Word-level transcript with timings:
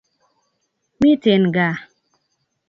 miten 0.99 1.43
gaa 1.55 1.75